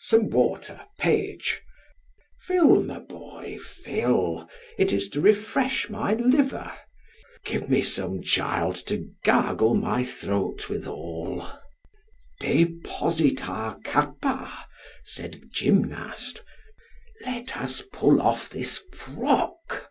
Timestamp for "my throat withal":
9.76-11.48